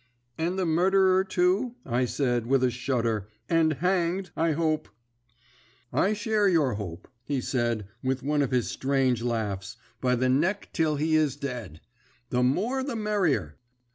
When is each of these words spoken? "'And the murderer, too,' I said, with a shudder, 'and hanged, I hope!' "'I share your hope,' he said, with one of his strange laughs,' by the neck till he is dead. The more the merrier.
"'And 0.35 0.57
the 0.57 0.65
murderer, 0.65 1.23
too,' 1.23 1.75
I 1.85 2.05
said, 2.05 2.47
with 2.47 2.63
a 2.63 2.71
shudder, 2.71 3.29
'and 3.47 3.73
hanged, 3.73 4.31
I 4.35 4.53
hope!' 4.53 4.89
"'I 5.93 6.13
share 6.13 6.47
your 6.47 6.73
hope,' 6.73 7.07
he 7.23 7.39
said, 7.39 7.87
with 8.01 8.23
one 8.23 8.41
of 8.41 8.49
his 8.49 8.67
strange 8.67 9.21
laughs,' 9.21 9.77
by 10.01 10.15
the 10.15 10.27
neck 10.27 10.69
till 10.73 10.95
he 10.95 11.15
is 11.15 11.35
dead. 11.35 11.81
The 12.31 12.41
more 12.41 12.81
the 12.83 12.95
merrier. 12.95 13.57